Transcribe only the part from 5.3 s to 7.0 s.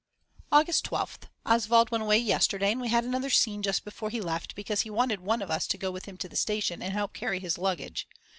of us to go with him to the station and